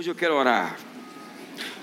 Hoje 0.00 0.08
eu 0.08 0.14
quero 0.14 0.34
orar 0.34 0.78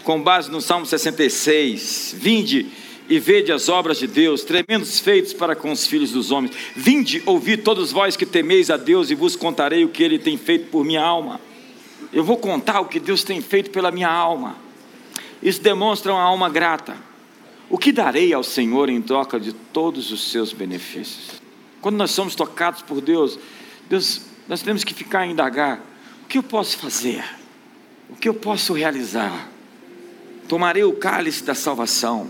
com 0.03 0.19
base 0.19 0.49
no 0.49 0.59
Salmo 0.59 0.87
66. 0.87 2.15
Vinde 2.17 2.65
e 3.07 3.19
vede 3.19 3.51
as 3.51 3.69
obras 3.69 3.99
de 3.99 4.07
Deus, 4.07 4.43
tremendos 4.43 4.99
feitos 4.99 5.33
para 5.33 5.55
com 5.55 5.71
os 5.71 5.85
filhos 5.85 6.13
dos 6.13 6.31
homens. 6.31 6.51
Vinde, 6.75 7.21
ouvi 7.27 7.57
todos 7.57 7.91
vós 7.91 8.17
que 8.17 8.25
temeis 8.25 8.71
a 8.71 8.75
Deus, 8.75 9.11
e 9.11 9.13
vos 9.13 9.35
contarei 9.35 9.85
o 9.85 9.89
que 9.89 10.01
ele 10.01 10.17
tem 10.17 10.35
feito 10.35 10.71
por 10.71 10.83
minha 10.83 11.03
alma. 11.03 11.39
Eu 12.11 12.23
vou 12.23 12.37
contar 12.37 12.79
o 12.79 12.85
que 12.85 12.99
Deus 12.99 13.23
tem 13.23 13.39
feito 13.39 13.69
pela 13.69 13.91
minha 13.91 14.09
alma. 14.09 14.57
Isso 15.39 15.61
demonstra 15.61 16.11
uma 16.11 16.23
alma 16.23 16.49
grata. 16.49 16.97
O 17.69 17.77
que 17.77 17.91
darei 17.91 18.33
ao 18.33 18.43
Senhor 18.43 18.89
em 18.89 18.99
troca 18.99 19.39
de 19.39 19.53
todos 19.53 20.11
os 20.11 20.31
seus 20.31 20.51
benefícios? 20.53 21.39
Quando 21.79 21.97
nós 21.97 22.09
somos 22.09 22.33
tocados 22.33 22.81
por 22.81 22.99
Deus, 22.99 23.37
Deus, 23.87 24.23
nós 24.47 24.63
temos 24.63 24.83
que 24.83 24.95
ficar 24.95 25.19
a 25.19 25.27
indagar: 25.27 25.79
o 26.23 26.27
que 26.27 26.39
eu 26.39 26.43
posso 26.43 26.79
fazer? 26.79 27.23
O 28.09 28.15
que 28.15 28.29
eu 28.29 28.33
posso 28.33 28.73
realizar? 28.73 29.49
Tomarei 30.47 30.83
o 30.83 30.93
cálice 30.93 31.43
da 31.43 31.53
salvação, 31.53 32.27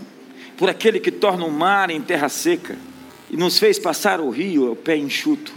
por 0.56 0.68
aquele 0.68 0.98
que 0.98 1.10
torna 1.10 1.44
o 1.44 1.50
mar 1.50 1.88
em 1.90 2.00
terra 2.00 2.28
seca 2.28 2.76
e 3.30 3.36
nos 3.36 3.58
fez 3.58 3.78
passar 3.78 4.20
o 4.20 4.30
rio 4.30 4.68
ao 4.68 4.76
pé 4.76 4.96
enxuto. 4.96 5.52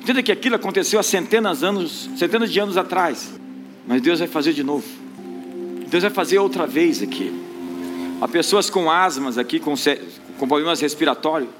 Entenda 0.00 0.22
que 0.22 0.30
aquilo 0.30 0.54
aconteceu 0.54 1.00
há 1.00 1.02
centenas, 1.02 1.64
anos, 1.64 2.10
centenas 2.16 2.52
de 2.52 2.60
anos 2.60 2.76
atrás, 2.76 3.32
mas 3.86 4.00
Deus 4.00 4.18
vai 4.18 4.28
fazer 4.28 4.52
de 4.52 4.62
novo. 4.62 4.86
Deus 5.88 6.02
vai 6.02 6.12
fazer 6.12 6.38
outra 6.38 6.66
vez 6.66 7.02
aqui. 7.02 7.32
Há 8.20 8.28
pessoas 8.28 8.70
com 8.70 8.90
asmas 8.90 9.38
aqui, 9.38 9.58
com, 9.58 9.74
com 10.38 10.46
problemas 10.46 10.80
respiratórios, 10.80 11.50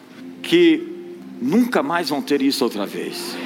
que 0.42 0.86
nunca 1.40 1.82
mais 1.82 2.10
vão 2.10 2.22
ter 2.22 2.42
isso 2.42 2.62
outra 2.62 2.86
vez. 2.86 3.36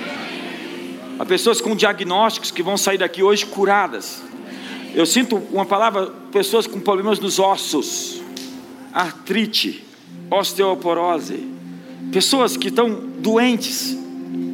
Há 1.19 1.25
pessoas 1.25 1.61
com 1.61 1.75
diagnósticos 1.75 2.51
que 2.51 2.63
vão 2.63 2.77
sair 2.77 2.99
daqui 2.99 3.23
hoje 3.23 3.47
curadas. 3.47 4.23
Eu 4.99 5.07
sinto 5.07 5.37
uma 5.53 5.65
palavra, 5.65 6.07
pessoas 6.33 6.67
com 6.67 6.81
problemas 6.81 7.21
nos 7.21 7.39
ossos, 7.39 8.21
artrite, 8.93 9.85
osteoporose, 10.29 11.39
pessoas 12.11 12.57
que 12.57 12.67
estão 12.67 12.99
doentes, 13.21 13.97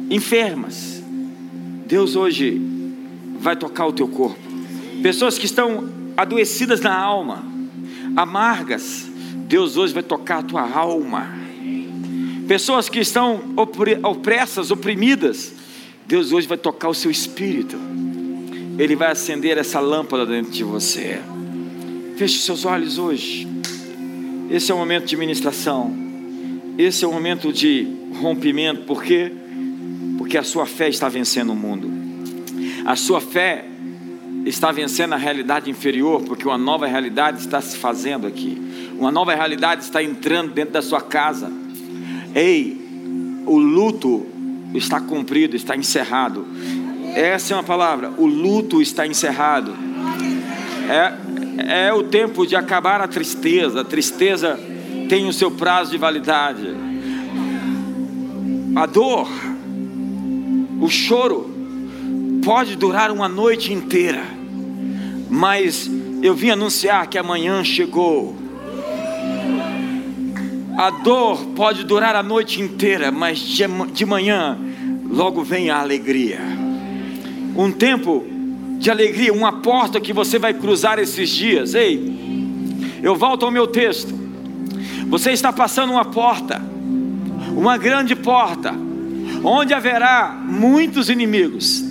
enfermas. 0.07 1.01
Deus 1.87 2.15
hoje 2.15 2.61
vai 3.39 3.55
tocar 3.55 3.87
o 3.87 3.91
teu 3.91 4.07
corpo. 4.07 4.37
Pessoas 5.01 5.39
que 5.39 5.47
estão 5.47 5.89
adoecidas 6.15 6.79
na 6.79 6.95
alma, 6.95 7.43
amargas, 8.15 9.07
Deus 9.47 9.77
hoje 9.77 9.95
vai 9.95 10.03
tocar 10.03 10.41
a 10.41 10.43
tua 10.43 10.69
alma. 10.71 11.27
Pessoas 12.47 12.87
que 12.87 12.99
estão 12.99 13.41
opressas, 14.03 14.69
oprimidas, 14.69 15.55
Deus 16.05 16.31
hoje 16.31 16.45
vai 16.47 16.59
tocar 16.59 16.89
o 16.89 16.93
seu 16.93 17.09
espírito. 17.09 17.94
Ele 18.77 18.95
vai 18.95 19.11
acender 19.11 19.57
essa 19.57 19.79
lâmpada 19.79 20.25
dentro 20.25 20.51
de 20.51 20.63
você. 20.63 21.19
Feche 22.17 22.39
seus 22.39 22.65
olhos 22.65 22.97
hoje. 22.97 23.47
Esse 24.49 24.71
é 24.71 24.75
o 24.75 24.77
momento 24.77 25.05
de 25.05 25.17
ministração. 25.17 25.93
Esse 26.77 27.05
é 27.05 27.07
o 27.07 27.11
momento 27.11 27.53
de 27.53 27.87
rompimento. 28.19 28.81
Por 28.81 29.03
quê? 29.03 29.31
Porque 30.17 30.37
a 30.37 30.43
sua 30.43 30.65
fé 30.65 30.89
está 30.89 31.07
vencendo 31.07 31.51
o 31.53 31.55
mundo. 31.55 31.89
A 32.85 32.95
sua 32.95 33.21
fé 33.21 33.65
está 34.45 34.71
vencendo 34.71 35.13
a 35.13 35.17
realidade 35.17 35.69
inferior, 35.69 36.21
porque 36.21 36.47
uma 36.47 36.57
nova 36.57 36.85
realidade 36.85 37.39
está 37.39 37.59
se 37.61 37.77
fazendo 37.77 38.27
aqui. 38.27 38.61
Uma 38.97 39.11
nova 39.11 39.33
realidade 39.33 39.83
está 39.83 40.03
entrando 40.03 40.53
dentro 40.53 40.73
da 40.73 40.81
sua 40.81 41.01
casa. 41.01 41.51
Ei, 42.33 42.77
o 43.45 43.57
luto 43.57 44.25
está 44.73 44.99
cumprido, 44.99 45.55
está 45.55 45.75
encerrado. 45.75 46.45
Essa 47.15 47.53
é 47.53 47.55
uma 47.55 47.63
palavra. 47.63 48.11
O 48.17 48.25
luto 48.25 48.81
está 48.81 49.07
encerrado. 49.07 49.73
É, 50.89 51.87
é 51.87 51.93
o 51.93 52.03
tempo 52.03 52.45
de 52.45 52.57
acabar 52.57 52.99
a 52.99 53.07
tristeza. 53.07 53.79
A 53.79 53.85
tristeza 53.85 54.59
tem 55.07 55.25
o 55.25 55.31
seu 55.31 55.49
prazo 55.49 55.91
de 55.91 55.97
validade. 55.97 56.75
A 58.75 58.85
dor, 58.85 59.29
o 60.81 60.89
choro, 60.89 61.49
pode 62.43 62.75
durar 62.75 63.09
uma 63.09 63.29
noite 63.29 63.71
inteira, 63.71 64.21
mas 65.29 65.89
eu 66.21 66.35
vim 66.35 66.49
anunciar 66.49 67.07
que 67.07 67.17
amanhã 67.17 67.63
chegou. 67.63 68.35
A 70.77 70.89
dor 70.89 71.45
pode 71.55 71.85
durar 71.85 72.13
a 72.13 72.21
noite 72.21 72.61
inteira, 72.61 73.09
mas 73.09 73.39
de 73.39 74.05
manhã 74.05 74.59
logo 75.09 75.41
vem 75.45 75.69
a 75.69 75.79
alegria 75.79 76.54
um 77.55 77.71
tempo 77.71 78.25
de 78.77 78.91
alegria, 78.91 79.33
uma 79.33 79.61
porta 79.61 79.99
que 79.99 80.11
você 80.11 80.37
vai 80.37 80.53
cruzar 80.53 80.99
esses 80.99 81.29
dias. 81.29 81.73
Ei, 81.73 82.13
eu 83.01 83.15
volto 83.15 83.45
ao 83.45 83.51
meu 83.51 83.65
texto. 83.67 84.13
Você 85.07 85.31
está 85.31 85.53
passando 85.53 85.91
uma 85.91 86.05
porta, 86.05 86.61
uma 87.55 87.77
grande 87.77 88.15
porta, 88.15 88.73
onde 89.43 89.73
haverá 89.73 90.37
muitos 90.43 91.09
inimigos. 91.09 91.83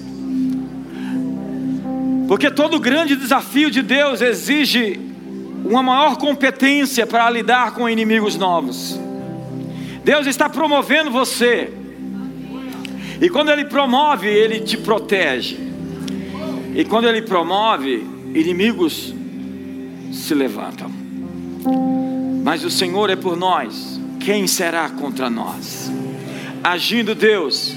Porque 2.28 2.50
todo 2.50 2.78
grande 2.78 3.16
desafio 3.16 3.70
de 3.70 3.82
Deus 3.82 4.20
exige 4.20 5.00
uma 5.64 5.82
maior 5.82 6.16
competência 6.16 7.06
para 7.06 7.28
lidar 7.30 7.72
com 7.72 7.88
inimigos 7.88 8.36
novos. 8.36 8.98
Deus 10.04 10.26
está 10.26 10.48
promovendo 10.48 11.10
você 11.10 11.72
e 13.20 13.28
quando 13.28 13.50
Ele 13.50 13.64
promove, 13.64 14.28
Ele 14.28 14.60
te 14.60 14.76
protege. 14.76 15.58
E 16.74 16.84
quando 16.84 17.08
Ele 17.08 17.22
promove, 17.22 18.04
inimigos 18.34 19.14
se 20.12 20.34
levantam. 20.34 20.90
Mas 22.42 22.64
o 22.64 22.70
Senhor 22.70 23.10
é 23.10 23.16
por 23.16 23.36
nós, 23.36 24.00
quem 24.20 24.46
será 24.46 24.88
contra 24.88 25.30
nós? 25.30 25.90
Agindo 26.62 27.14
Deus, 27.14 27.74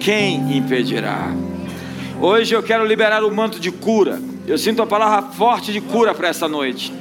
quem 0.00 0.56
impedirá? 0.56 1.32
Hoje 2.20 2.54
eu 2.54 2.62
quero 2.62 2.84
liberar 2.84 3.22
o 3.24 3.34
manto 3.34 3.60
de 3.60 3.70
cura. 3.70 4.20
Eu 4.46 4.58
sinto 4.58 4.82
a 4.82 4.86
palavra 4.86 5.30
forte 5.32 5.72
de 5.72 5.80
cura 5.80 6.14
para 6.14 6.28
essa 6.28 6.48
noite. 6.48 6.92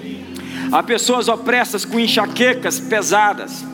Há 0.72 0.84
pessoas 0.84 1.28
opressas 1.28 1.84
com 1.84 2.00
enxaquecas 2.00 2.79
pesadas 2.79 3.66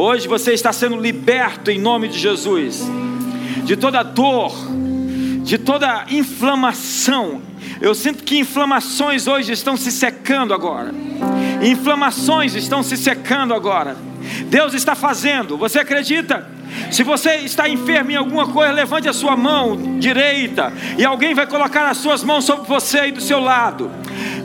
Hoje 0.00 0.28
você 0.28 0.52
está 0.52 0.72
sendo 0.72 0.96
liberto 0.96 1.72
em 1.72 1.78
nome 1.80 2.06
de 2.06 2.16
Jesus 2.16 2.88
de 3.64 3.76
toda 3.76 4.00
dor, 4.04 4.54
de 5.42 5.58
toda 5.58 6.06
inflamação. 6.08 7.42
Eu 7.80 7.96
sinto 7.96 8.22
que 8.22 8.38
inflamações 8.38 9.26
hoje 9.26 9.50
estão 9.50 9.76
se 9.76 9.90
secando 9.90 10.54
agora. 10.54 10.94
Inflamações 11.60 12.54
estão 12.54 12.80
se 12.80 12.96
secando 12.96 13.52
agora. 13.52 13.96
Deus 14.46 14.72
está 14.72 14.94
fazendo. 14.94 15.58
Você 15.58 15.80
acredita? 15.80 16.48
Se 16.92 17.02
você 17.02 17.38
está 17.38 17.68
enfermo 17.68 18.12
em 18.12 18.16
alguma 18.16 18.46
coisa, 18.46 18.72
levante 18.72 19.08
a 19.08 19.12
sua 19.12 19.36
mão 19.36 19.98
direita 19.98 20.72
e 20.96 21.04
alguém 21.04 21.34
vai 21.34 21.48
colocar 21.48 21.88
as 21.88 21.96
suas 21.98 22.22
mãos 22.22 22.44
sobre 22.44 22.68
você 22.68 23.00
aí 23.00 23.10
do 23.10 23.20
seu 23.20 23.40
lado. 23.40 23.90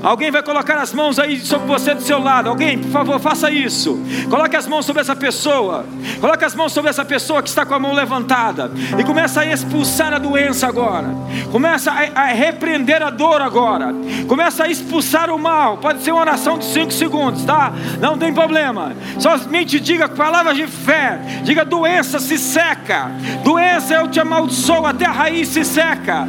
Alguém 0.04 0.30
vai 0.30 0.44
colocar 0.44 0.78
as 0.80 0.92
mãos 0.92 1.18
aí 1.18 1.40
sobre 1.40 1.66
você 1.66 1.96
do 1.96 2.02
seu 2.02 2.20
lado. 2.20 2.50
Alguém, 2.50 2.78
por 2.78 2.92
favor, 2.92 3.20
faça 3.22 3.50
isso. 3.50 3.98
Coloque 4.30 4.54
as 4.54 4.68
mãos 4.68 4.86
sobre 4.86 5.02
essa 5.02 5.16
pessoa. 5.16 5.86
Coloque 6.20 6.44
as 6.44 6.54
mãos 6.54 6.74
sobre 6.74 6.90
essa 6.90 7.06
pessoa 7.06 7.42
que 7.42 7.48
está 7.48 7.66
com 7.66 7.74
a 7.74 7.80
mão 7.80 7.94
levantada. 7.94 8.70
E 9.00 9.04
começa 9.06 9.40
a 9.40 9.46
expulsar 9.46 10.14
a 10.14 10.20
doença 10.20 10.68
agora. 10.68 11.08
Começa 11.54 11.90
a, 11.90 12.24
a 12.24 12.26
repreender 12.26 13.02
a 13.02 13.10
dor 13.10 13.42
agora. 13.42 13.94
Começa 14.28 14.66
a 14.66 14.68
expulsar 14.68 15.30
o 15.30 15.40
mal. 15.40 15.78
Pode 15.78 16.04
ser 16.04 16.12
uma 16.12 16.20
oração 16.20 16.58
de 16.58 16.66
5 16.66 16.92
segundos, 16.92 17.46
tá? 17.46 17.72
Não 18.02 18.18
tem 18.18 18.34
problema. 18.34 18.92
Somente 19.20 19.80
diga 19.80 20.10
palavras 20.10 20.58
de 20.58 20.68
fé. 20.68 21.18
Diga 21.44 21.64
doença 21.64 22.20
se 22.20 22.38
seca. 22.38 23.10
Doença 23.42 23.94
eu 23.94 24.10
te 24.10 24.20
amaldiçoo 24.20 24.86
até 24.86 25.06
a 25.06 25.12
raiz 25.12 25.48
se 25.48 25.64
seca. 25.64 26.28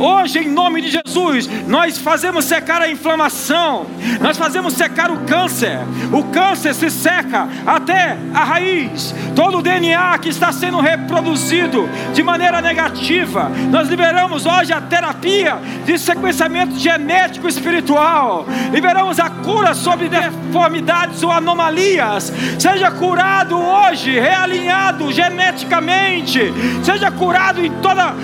Hoje, 0.00 0.38
em 0.38 0.48
nome 0.48 0.80
de 0.80 0.88
Jesus, 0.88 1.46
nós 1.66 1.98
fazemos 1.98 2.46
secar 2.46 2.80
a 2.80 2.90
inflamação, 2.90 3.09
nós 3.16 4.36
fazemos 4.36 4.74
secar 4.74 5.10
o 5.10 5.18
câncer. 5.20 5.78
O 6.12 6.24
câncer 6.24 6.74
se 6.74 6.90
seca 6.90 7.48
até 7.66 8.16
a 8.34 8.44
raiz. 8.44 9.14
Todo 9.34 9.58
o 9.58 9.62
DNA 9.62 10.18
que 10.18 10.28
está 10.28 10.52
sendo 10.52 10.80
reproduzido 10.80 11.88
de 12.12 12.22
maneira 12.22 12.60
negativa, 12.60 13.50
nós 13.70 13.88
liberamos 13.88 14.46
hoje 14.46 14.72
a 14.72 14.80
terapia 14.80 15.58
de 15.84 15.98
sequenciamento 15.98 16.78
genético 16.78 17.48
espiritual. 17.48 18.46
Liberamos 18.72 19.18
a 19.18 19.30
cura 19.30 19.74
sobre 19.74 20.08
deformidades 20.08 21.22
ou 21.22 21.30
anomalias. 21.30 22.32
Seja 22.58 22.90
curado 22.90 23.58
hoje, 23.58 24.18
realinhado 24.18 25.12
geneticamente. 25.12 26.52
Seja 26.82 27.10
curado 27.10 27.64
em 27.64 27.70
toda 27.80 28.14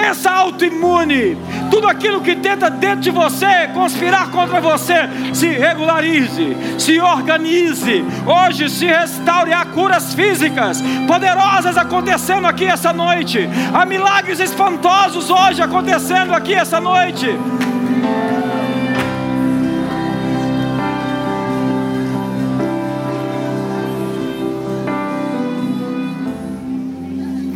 doença 0.00 0.30
autoimune, 0.30 1.36
tudo 1.70 1.86
aquilo 1.86 2.22
que 2.22 2.34
tenta 2.34 2.70
dentro 2.70 3.00
de 3.00 3.10
você 3.10 3.68
conspirar 3.74 4.30
contra 4.30 4.60
você, 4.60 4.94
se 5.34 5.48
regularize, 5.48 6.56
se 6.78 6.98
organize. 6.98 8.04
Hoje 8.26 8.70
se 8.70 8.86
restaure. 8.86 9.52
Há 9.52 9.64
curas 9.66 10.14
físicas 10.14 10.82
poderosas 11.06 11.76
acontecendo 11.76 12.46
aqui 12.46 12.64
essa 12.64 12.92
noite. 12.92 13.48
Há 13.74 13.84
milagres 13.84 14.40
espantosos 14.40 15.28
hoje 15.28 15.60
acontecendo 15.60 16.32
aqui 16.34 16.54
essa 16.54 16.80
noite. 16.80 17.26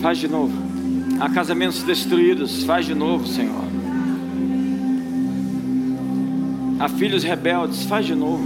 Faz 0.02 0.18
de 0.18 0.28
novo. 0.28 0.63
Há 1.24 1.30
casamentos 1.30 1.82
destruídos. 1.82 2.64
Faz 2.64 2.84
de 2.84 2.94
novo, 2.94 3.26
Senhor. 3.26 3.64
Há 6.78 6.86
filhos 6.86 7.24
rebeldes. 7.24 7.84
Faz 7.84 8.04
de 8.04 8.14
novo. 8.14 8.44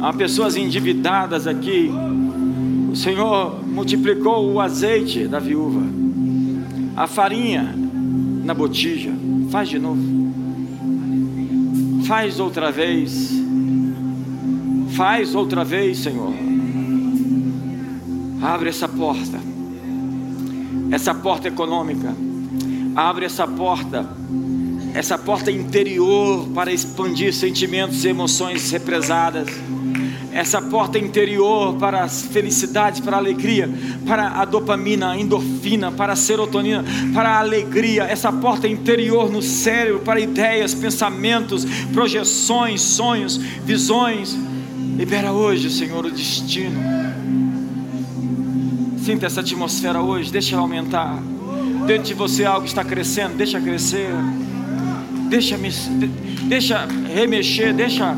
Há 0.00 0.12
pessoas 0.12 0.54
endividadas 0.54 1.48
aqui. 1.48 1.90
O 2.92 2.94
Senhor 2.94 3.60
multiplicou 3.66 4.52
o 4.52 4.60
azeite 4.60 5.26
da 5.26 5.40
viúva, 5.40 5.82
a 6.96 7.08
farinha 7.08 7.74
na 8.44 8.54
botija. 8.54 9.10
Faz 9.50 9.68
de 9.68 9.80
novo. 9.80 10.00
Faz 12.04 12.38
outra 12.38 12.70
vez. 12.70 13.32
Faz 14.90 15.34
outra 15.34 15.64
vez, 15.64 15.98
Senhor. 15.98 16.32
Abre 18.40 18.68
essa 18.68 18.88
porta, 18.88 19.51
essa 20.90 21.14
porta 21.14 21.48
econômica. 21.48 22.14
Abre 22.94 23.24
essa 23.24 23.46
porta, 23.46 24.06
essa 24.94 25.16
porta 25.16 25.50
interior 25.50 26.46
para 26.54 26.72
expandir 26.72 27.32
sentimentos 27.32 28.04
e 28.04 28.08
emoções 28.08 28.70
represadas. 28.70 29.48
Essa 30.30 30.62
porta 30.62 30.98
interior 30.98 31.74
para 31.76 32.04
as 32.04 32.22
felicidades, 32.22 33.00
para 33.00 33.16
a 33.16 33.18
alegria, 33.18 33.68
para 34.06 34.28
a 34.28 34.44
dopamina, 34.46 35.12
a 35.12 35.18
endorfina, 35.18 35.92
para 35.92 36.14
a 36.14 36.16
serotonina, 36.16 36.84
para 37.12 37.30
a 37.30 37.38
alegria. 37.40 38.04
Essa 38.04 38.32
porta 38.32 38.66
interior 38.66 39.30
no 39.30 39.42
cérebro 39.42 40.00
para 40.00 40.20
ideias, 40.20 40.74
pensamentos, 40.74 41.66
projeções, 41.92 42.80
sonhos, 42.80 43.36
visões. 43.36 44.34
Libera 44.96 45.32
hoje, 45.32 45.70
Senhor, 45.70 46.04
o 46.06 46.10
destino 46.10 46.80
Sinta 49.02 49.26
essa 49.26 49.40
atmosfera 49.40 50.00
hoje, 50.00 50.30
deixa 50.30 50.54
ela 50.54 50.62
aumentar. 50.62 51.20
Dentro 51.88 52.04
de 52.04 52.14
você 52.14 52.44
algo 52.44 52.64
está 52.64 52.84
crescendo, 52.84 53.36
deixa 53.36 53.60
crescer. 53.60 54.12
Deixa, 55.28 55.58
deixa 56.44 56.86
remexer, 57.12 57.74
deixa, 57.74 58.16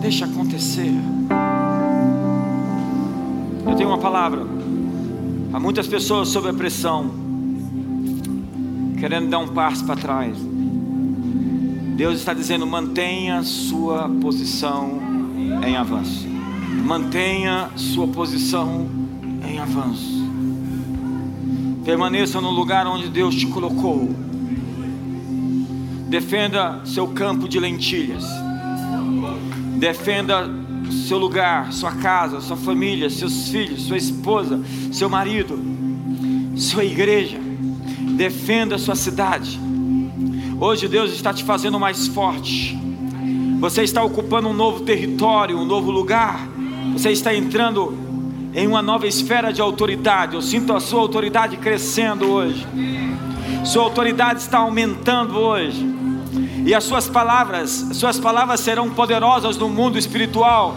deixa 0.00 0.26
acontecer. 0.26 0.92
Eu 3.66 3.74
tenho 3.74 3.88
uma 3.88 3.98
palavra. 3.98 4.46
Há 5.52 5.58
muitas 5.58 5.88
pessoas 5.88 6.28
sob 6.28 6.48
a 6.48 6.54
pressão, 6.54 7.10
querendo 9.00 9.28
dar 9.28 9.40
um 9.40 9.48
passo 9.48 9.84
para 9.84 9.96
trás. 9.96 10.36
Deus 11.96 12.20
está 12.20 12.32
dizendo: 12.32 12.64
mantenha 12.64 13.42
sua 13.42 14.08
posição 14.08 15.00
em 15.66 15.76
avanço. 15.76 16.28
Mantenha 16.84 17.70
sua 17.74 18.06
posição 18.06 18.97
em 19.48 19.58
avanço. 19.58 20.18
Permaneça 21.84 22.40
no 22.40 22.50
lugar 22.50 22.86
onde 22.86 23.08
Deus 23.08 23.34
te 23.34 23.46
colocou. 23.46 24.14
Defenda 26.08 26.80
seu 26.84 27.08
campo 27.08 27.48
de 27.48 27.58
lentilhas. 27.58 28.24
Defenda 29.76 30.48
seu 30.90 31.18
lugar, 31.18 31.72
sua 31.72 31.92
casa, 31.92 32.40
sua 32.40 32.56
família, 32.56 33.08
seus 33.10 33.48
filhos, 33.48 33.82
sua 33.82 33.96
esposa, 33.96 34.60
seu 34.92 35.08
marido, 35.08 35.58
sua 36.56 36.84
igreja. 36.84 37.38
Defenda 38.16 38.78
sua 38.78 38.94
cidade. 38.94 39.58
Hoje 40.60 40.88
Deus 40.88 41.12
está 41.12 41.32
te 41.32 41.44
fazendo 41.44 41.78
mais 41.78 42.08
forte. 42.08 42.76
Você 43.60 43.82
está 43.82 44.02
ocupando 44.02 44.48
um 44.48 44.52
novo 44.52 44.80
território, 44.80 45.58
um 45.58 45.64
novo 45.64 45.90
lugar. 45.90 46.48
Você 46.92 47.10
está 47.10 47.34
entrando 47.34 48.07
em 48.58 48.66
uma 48.66 48.82
nova 48.82 49.06
esfera 49.06 49.52
de 49.52 49.60
autoridade. 49.60 50.34
Eu 50.34 50.42
sinto 50.42 50.72
a 50.72 50.80
sua 50.80 51.00
autoridade 51.00 51.56
crescendo 51.56 52.28
hoje. 52.28 52.66
Sua 53.64 53.84
autoridade 53.84 54.40
está 54.40 54.58
aumentando 54.58 55.38
hoje. 55.38 55.86
E 56.66 56.74
as 56.74 56.82
suas 56.82 57.08
palavras, 57.08 57.70
suas 57.92 58.18
palavras 58.18 58.58
serão 58.58 58.90
poderosas 58.90 59.56
no 59.56 59.68
mundo 59.68 59.96
espiritual. 59.96 60.76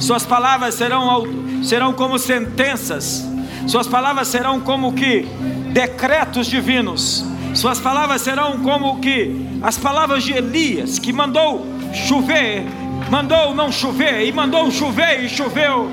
Suas 0.00 0.26
palavras 0.26 0.74
serão 0.74 1.28
serão 1.62 1.92
como 1.92 2.18
sentenças. 2.18 3.24
Suas 3.68 3.86
palavras 3.86 4.26
serão 4.26 4.58
como 4.58 4.92
que 4.92 5.28
decretos 5.72 6.48
divinos. 6.48 7.24
Suas 7.54 7.78
palavras 7.78 8.20
serão 8.20 8.58
como 8.58 8.98
que 8.98 9.46
as 9.62 9.78
palavras 9.78 10.24
de 10.24 10.32
Elias, 10.32 10.98
que 10.98 11.12
mandou 11.12 11.64
chover, 12.08 12.64
mandou 13.08 13.54
não 13.54 13.70
chover 13.70 14.26
e 14.26 14.32
mandou 14.32 14.68
chover 14.72 15.24
e 15.24 15.28
choveu. 15.28 15.88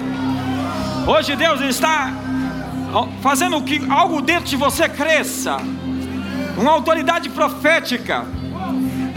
Hoje 1.08 1.38
Deus 1.38 1.62
está 1.62 2.12
fazendo 3.22 3.62
que 3.62 3.82
algo 3.90 4.22
dentro 4.22 4.44
de 4.44 4.58
você 4.58 4.90
cresça, 4.90 5.56
uma 6.58 6.72
autoridade 6.72 7.30
profética 7.30 8.26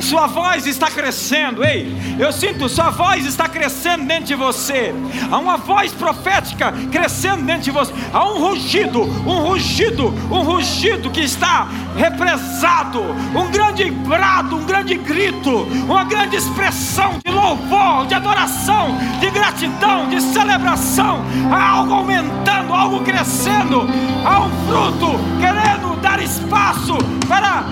sua 0.01 0.27
voz 0.27 0.67
está 0.67 0.91
crescendo, 0.91 1.65
ei, 1.65 1.95
eu 2.19 2.33
sinto, 2.33 2.69
sua 2.69 2.91
voz 2.91 3.27
está 3.27 3.49
crescendo 3.49 4.05
dentro 4.05 4.27
de 4.27 4.35
você, 4.35 4.95
há 5.31 5.39
uma 5.39 5.57
voz 5.57 5.93
profética 5.93 6.73
crescendo 6.91 7.43
dentro 7.45 7.63
de 7.63 7.71
você, 7.71 7.93
há 8.13 8.25
um 8.25 8.39
rugido, 8.39 9.03
um 9.03 9.41
rugido, 9.41 10.09
um 10.31 10.43
rugido 10.43 11.11
que 11.11 11.21
está 11.21 11.69
represado, 11.97 13.01
um 13.35 13.51
grande 13.51 13.91
brado, 13.91 14.57
um 14.57 14.65
grande 14.65 14.97
grito, 14.97 15.63
uma 15.89 16.05
grande 16.05 16.37
expressão 16.37 17.19
de 17.25 17.31
louvor, 17.31 18.07
de 18.07 18.15
adoração, 18.15 18.97
de 19.21 19.31
gratidão, 19.31 20.09
de 20.09 20.21
celebração, 20.21 21.25
há 21.51 21.71
algo 21.71 21.95
aumentando, 21.95 22.73
algo 22.75 23.01
crescendo, 23.01 23.87
há 24.25 24.41
um 24.41 24.51
fruto 24.67 25.19
querendo 25.41 26.01
dar 26.01 26.23
espaço 26.23 26.97
para 27.29 27.65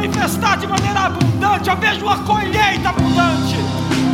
manifestar 0.00 0.56
de 0.56 0.66
maneira 0.66 1.00
abundante. 1.00 1.68
Eu 1.68 1.76
vejo 1.76 2.04
uma 2.06 2.18
colheita 2.24 2.88
abundante. 2.88 3.56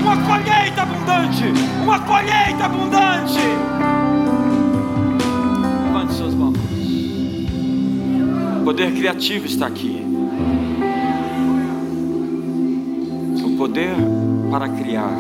Uma 0.03 0.17
colheita 0.17 0.83
abundante. 0.83 1.45
Uma 1.85 2.01
colheita 2.01 2.65
abundante. 2.65 3.39
Levante 5.85 6.15
suas 6.15 6.35
mãos. 6.35 6.57
O 8.61 8.65
poder 8.65 8.93
criativo 8.95 9.47
está 9.47 9.69
aqui. 9.69 10.03
O 13.45 13.57
poder 13.57 13.95
para 14.51 14.69
criar. 14.69 15.17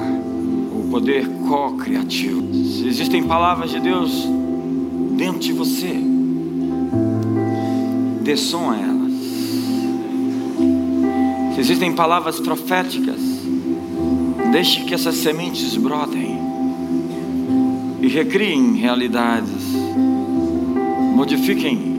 O 0.72 0.88
poder 0.90 1.28
co-criativo. 1.48 2.44
Existem 2.52 3.22
palavras 3.22 3.70
de 3.70 3.78
Deus 3.78 4.26
dentro 5.16 5.40
de 5.40 5.52
você, 5.52 5.98
dê 8.22 8.36
som 8.36 8.70
a 8.70 8.76
ela. 8.76 8.95
Se 11.56 11.60
existem 11.60 11.90
palavras 11.94 12.38
proféticas, 12.38 13.18
deixe 14.52 14.84
que 14.84 14.92
essas 14.92 15.14
sementes 15.14 15.74
brotem 15.74 16.38
e 18.02 18.08
recriem 18.08 18.74
realidades, 18.74 19.64
modifiquem 21.14 21.98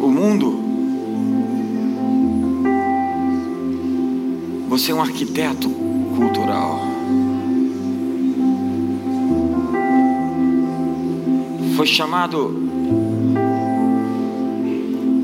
o 0.00 0.06
mundo. 0.06 0.60
Você 4.68 4.92
é 4.92 4.94
um 4.94 5.02
arquiteto 5.02 5.68
cultural. 6.16 6.80
Foi 11.76 11.88
chamado 11.88 12.69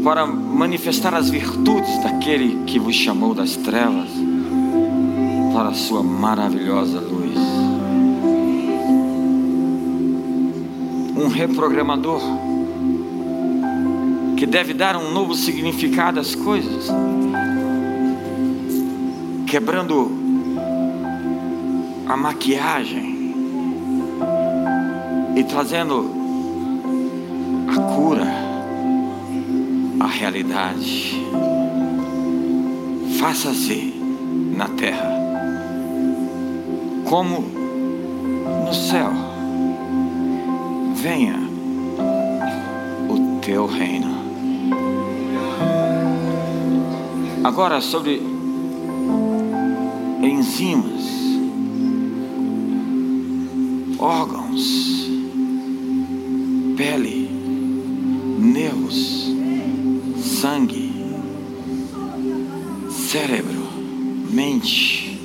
para 0.06 0.24
manifestar 0.24 1.12
as 1.14 1.28
virtudes 1.28 2.00
daquele 2.00 2.62
que 2.64 2.78
vos 2.78 2.94
chamou 2.94 3.34
das 3.34 3.56
trevas 3.56 4.08
para 5.52 5.70
a 5.70 5.74
sua 5.74 6.00
maravilhosa 6.00 7.00
luz. 7.00 7.36
Um 11.16 11.26
reprogramador 11.26 12.20
que 14.36 14.46
deve 14.46 14.74
dar 14.74 14.96
um 14.96 15.10
novo 15.10 15.34
significado 15.34 16.20
às 16.20 16.36
coisas, 16.36 16.86
quebrando 19.48 20.08
a 22.06 22.16
maquiagem 22.16 23.34
e 25.34 25.42
trazendo 25.42 26.08
a 27.66 27.80
cura, 27.92 28.45
a 30.00 30.06
realidade. 30.06 31.20
Faça-se 33.18 33.94
na 34.56 34.68
terra 34.68 35.16
como 37.08 37.40
no 38.66 38.74
céu. 38.74 39.12
Venha 40.94 41.38
o 43.08 43.40
teu 43.40 43.66
reino. 43.66 44.16
Agora 47.44 47.80
sobre 47.80 48.20
enzimas, 50.20 51.04
órgãos, 53.98 55.08
pele, 56.76 57.15
sangue, 60.46 60.92
cérebro, 62.88 63.66
mente, 64.30 65.18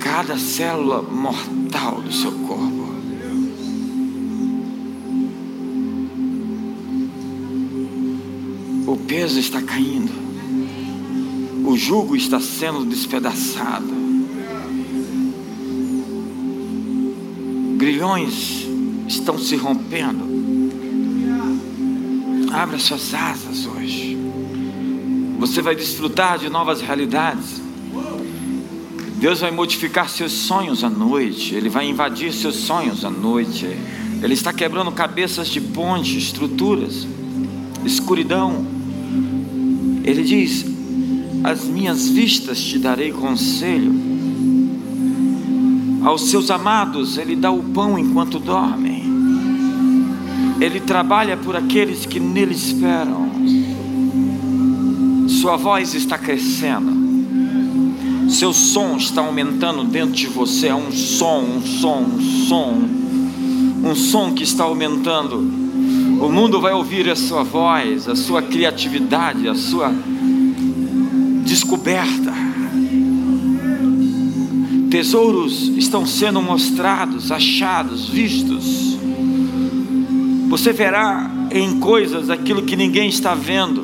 cada 0.00 0.38
célula 0.38 1.02
mortal 1.02 2.00
do 2.00 2.10
seu 2.10 2.32
corpo. 2.32 2.90
O 8.86 8.96
peso 9.06 9.38
está 9.38 9.60
caindo 9.60 10.22
o 11.64 11.76
jugo 11.76 12.16
está 12.16 12.40
sendo 12.40 12.84
despedaçado. 12.84 13.92
Grilhões 17.76 18.66
estão 19.06 19.38
se 19.38 19.54
rompendo. 19.56 20.31
Abra 22.52 22.78
suas 22.78 23.14
asas 23.14 23.66
hoje. 23.66 24.18
Você 25.38 25.62
vai 25.62 25.74
desfrutar 25.74 26.38
de 26.38 26.50
novas 26.50 26.82
realidades. 26.82 27.62
Deus 29.16 29.40
vai 29.40 29.50
modificar 29.50 30.08
seus 30.08 30.32
sonhos 30.32 30.84
à 30.84 30.90
noite. 30.90 31.54
Ele 31.54 31.70
vai 31.70 31.88
invadir 31.88 32.30
seus 32.32 32.56
sonhos 32.56 33.04
à 33.06 33.10
noite. 33.10 33.66
Ele 34.22 34.34
está 34.34 34.52
quebrando 34.52 34.92
cabeças 34.92 35.48
de 35.48 35.60
ponte, 35.60 36.18
estruturas, 36.18 37.06
escuridão. 37.86 38.66
Ele 40.04 40.22
diz: 40.22 40.66
as 41.42 41.64
minhas 41.64 42.08
vistas 42.08 42.60
te 42.60 42.78
darei 42.78 43.12
conselho. 43.12 43.92
Aos 46.04 46.28
seus 46.28 46.50
amados, 46.50 47.16
Ele 47.16 47.34
dá 47.34 47.50
o 47.50 47.62
pão 47.62 47.98
enquanto 47.98 48.38
dormem. 48.38 48.91
Ele 50.60 50.80
trabalha 50.80 51.36
por 51.36 51.56
aqueles 51.56 52.06
que 52.06 52.20
nele 52.20 52.54
esperam. 52.54 53.30
Sua 55.28 55.56
voz 55.56 55.94
está 55.94 56.16
crescendo. 56.18 57.02
Seu 58.30 58.52
som 58.52 58.96
está 58.96 59.20
aumentando 59.20 59.84
dentro 59.84 60.14
de 60.14 60.26
você. 60.26 60.68
É 60.68 60.74
um 60.74 60.92
som, 60.92 61.40
um 61.40 61.62
som, 61.62 62.02
um 62.02 62.20
som. 62.48 62.82
Um 63.84 63.94
som 63.94 64.32
que 64.32 64.42
está 64.42 64.64
aumentando. 64.64 65.36
O 66.20 66.30
mundo 66.30 66.60
vai 66.60 66.72
ouvir 66.72 67.10
a 67.10 67.16
sua 67.16 67.42
voz, 67.42 68.08
a 68.08 68.14
sua 68.14 68.40
criatividade, 68.40 69.48
a 69.48 69.54
sua 69.54 69.92
descoberta. 71.44 72.32
Tesouros 74.88 75.68
estão 75.76 76.06
sendo 76.06 76.40
mostrados, 76.40 77.32
achados, 77.32 78.08
vistos. 78.08 78.91
Você 80.52 80.70
verá 80.70 81.30
em 81.50 81.78
coisas 81.78 82.28
aquilo 82.28 82.60
que 82.60 82.76
ninguém 82.76 83.08
está 83.08 83.34
vendo. 83.34 83.82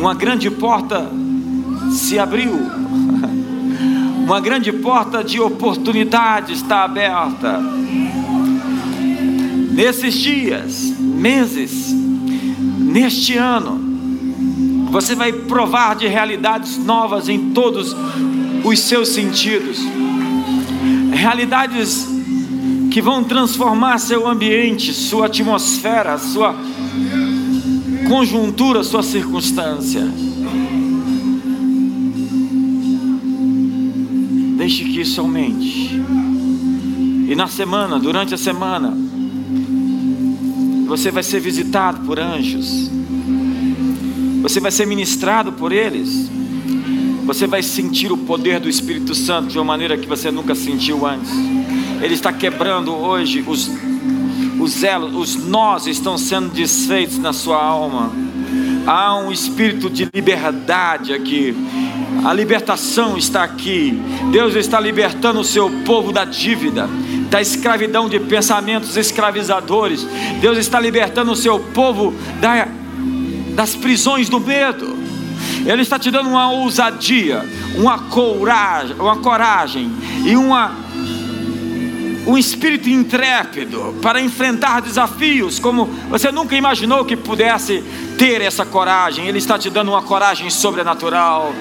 Uma 0.00 0.14
grande 0.14 0.50
porta 0.50 1.06
se 1.92 2.18
abriu. 2.18 2.54
Uma 4.24 4.40
grande 4.40 4.72
porta 4.72 5.22
de 5.22 5.38
oportunidade 5.38 6.54
está 6.54 6.82
aberta. 6.82 7.60
Nesses 9.70 10.14
dias, 10.14 10.94
meses, 10.98 11.92
neste 12.78 13.36
ano, 13.36 13.78
você 14.90 15.14
vai 15.14 15.30
provar 15.30 15.94
de 15.94 16.06
realidades 16.06 16.78
novas 16.78 17.28
em 17.28 17.50
todos 17.50 17.94
os 18.64 18.78
seus 18.78 19.10
sentidos. 19.10 19.78
Realidades 21.12 22.07
que 22.90 23.02
vão 23.02 23.22
transformar 23.24 23.98
seu 23.98 24.26
ambiente, 24.26 24.92
sua 24.92 25.26
atmosfera, 25.26 26.18
sua 26.18 26.54
conjuntura, 28.08 28.82
sua 28.82 29.02
circunstância. 29.02 30.02
Deixe 34.56 34.84
que 34.84 35.00
isso 35.00 35.20
aumente. 35.20 36.00
E 37.28 37.34
na 37.36 37.46
semana, 37.46 37.98
durante 37.98 38.34
a 38.34 38.38
semana, 38.38 38.96
você 40.86 41.10
vai 41.10 41.22
ser 41.22 41.40
visitado 41.40 42.00
por 42.06 42.18
anjos. 42.18 42.90
Você 44.42 44.60
vai 44.60 44.70
ser 44.70 44.86
ministrado 44.86 45.52
por 45.52 45.72
eles. 45.72 46.30
Você 47.28 47.46
vai 47.46 47.62
sentir 47.62 48.10
o 48.10 48.16
poder 48.16 48.58
do 48.58 48.70
Espírito 48.70 49.14
Santo 49.14 49.48
de 49.48 49.58
uma 49.58 49.64
maneira 49.64 49.98
que 49.98 50.08
você 50.08 50.30
nunca 50.30 50.54
sentiu 50.54 51.06
antes. 51.06 51.30
Ele 52.00 52.14
está 52.14 52.32
quebrando 52.32 52.90
hoje 52.90 53.44
os, 53.46 53.70
os 54.58 54.82
elos, 54.82 55.14
os 55.14 55.44
nós 55.44 55.86
estão 55.86 56.16
sendo 56.16 56.48
desfeitos 56.48 57.18
na 57.18 57.34
sua 57.34 57.62
alma. 57.62 58.10
Há 58.86 59.14
um 59.18 59.30
espírito 59.30 59.90
de 59.90 60.08
liberdade 60.10 61.12
aqui. 61.12 61.54
A 62.24 62.32
libertação 62.32 63.18
está 63.18 63.44
aqui. 63.44 64.00
Deus 64.32 64.54
está 64.54 64.80
libertando 64.80 65.40
o 65.40 65.44
seu 65.44 65.68
povo 65.84 66.10
da 66.10 66.24
dívida, 66.24 66.88
da 67.28 67.42
escravidão 67.42 68.08
de 68.08 68.18
pensamentos 68.18 68.96
escravizadores. 68.96 70.08
Deus 70.40 70.56
está 70.56 70.80
libertando 70.80 71.30
o 71.30 71.36
seu 71.36 71.60
povo 71.60 72.14
da 72.40 72.68
das 73.54 73.74
prisões 73.74 74.28
do 74.28 74.38
medo. 74.38 74.97
Ele 75.68 75.82
está 75.82 75.98
te 75.98 76.10
dando 76.10 76.30
uma 76.30 76.50
ousadia, 76.50 77.44
uma 77.76 77.98
coragem, 77.98 78.96
uma 78.98 79.16
coragem 79.18 79.92
e 80.24 80.36
uma 80.36 80.88
um 82.26 82.36
espírito 82.36 82.90
intrépido 82.90 83.96
para 84.02 84.20
enfrentar 84.20 84.82
desafios 84.82 85.58
como 85.58 85.86
você 86.10 86.30
nunca 86.30 86.54
imaginou 86.54 87.02
que 87.04 87.16
pudesse 87.16 87.82
ter 88.18 88.42
essa 88.42 88.66
coragem. 88.66 89.26
Ele 89.26 89.38
está 89.38 89.58
te 89.58 89.70
dando 89.70 89.92
uma 89.92 90.02
coragem 90.02 90.50
sobrenatural. 90.50 91.54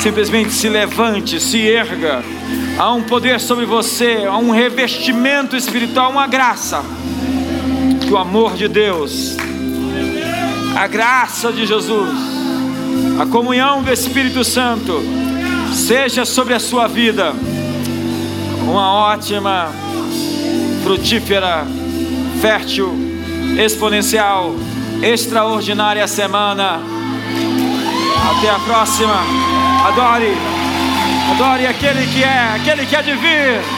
Simplesmente 0.00 0.52
se 0.52 0.68
levante, 0.68 1.40
se 1.40 1.58
erga. 1.68 2.22
Há 2.78 2.92
um 2.92 3.02
poder 3.02 3.40
sobre 3.40 3.64
você, 3.64 4.24
há 4.28 4.36
um 4.36 4.50
revestimento 4.50 5.56
espiritual, 5.56 6.12
uma 6.12 6.28
graça. 6.28 6.84
Que 8.00 8.12
o 8.12 8.16
amor 8.16 8.54
de 8.54 8.68
Deus 8.68 9.36
a 10.76 10.86
graça 10.86 11.50
de 11.50 11.64
Jesus, 11.64 12.10
a 13.18 13.26
comunhão 13.26 13.82
do 13.82 13.92
Espírito 13.92 14.44
Santo, 14.44 15.02
seja 15.72 16.24
sobre 16.24 16.54
a 16.54 16.60
sua 16.60 16.86
vida 16.86 17.32
uma 18.68 18.92
ótima, 18.92 19.70
frutífera, 20.82 21.64
fértil, 22.40 22.92
exponencial, 23.64 24.54
extraordinária 25.02 26.06
semana. 26.06 26.80
Até 28.30 28.50
a 28.50 28.58
próxima. 28.58 29.14
Adore, 29.86 30.36
adore 31.32 31.66
aquele 31.66 32.06
que 32.08 32.22
é, 32.22 32.54
aquele 32.56 32.86
que 32.86 32.96
é 32.96 33.02
de 33.02 33.14
vir. 33.14 33.75